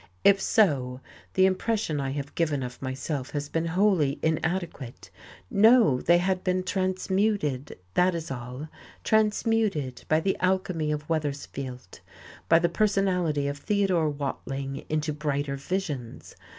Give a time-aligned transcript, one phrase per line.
[0.23, 0.99] If so,
[1.35, 5.11] the impression I have given of myself has been wholly inadequate.
[5.51, 8.67] No, they had been transmuted, that is all,
[9.03, 11.99] transmuted by the alchemy of Weathersfield,
[12.49, 16.35] by the personality of Theodore Watling into brighter visions.